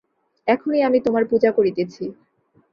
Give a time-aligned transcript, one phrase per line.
[0.47, 2.03] এখনই আমি তোমার পূজা করিতেছি।